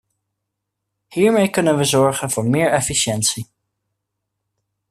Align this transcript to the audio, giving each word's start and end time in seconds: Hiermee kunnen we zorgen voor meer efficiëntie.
Hiermee 1.07 1.49
kunnen 1.49 1.77
we 1.77 1.83
zorgen 1.83 2.29
voor 2.31 2.45
meer 2.45 2.71
efficiëntie. 2.71 3.49